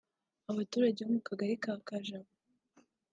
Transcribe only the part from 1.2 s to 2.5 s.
kagari ka Jaba